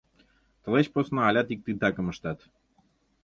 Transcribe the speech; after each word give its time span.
Тылеч 0.63 0.87
посна 0.93 1.21
алят 1.29 1.47
ик 1.53 1.59
титакым 1.65 2.07
ыштат. 2.13 2.39